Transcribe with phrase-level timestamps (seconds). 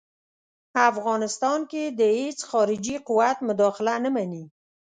[0.89, 4.43] افغانستان کې د هیڅ خارجي قوت مداخله نه مني.